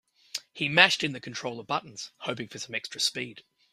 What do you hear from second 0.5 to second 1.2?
He mashed in the